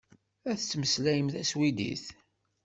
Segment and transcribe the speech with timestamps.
[0.51, 2.05] Ad temmeslayem taswidit.